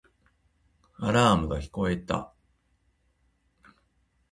[0.97, 2.33] アラームが聞こえた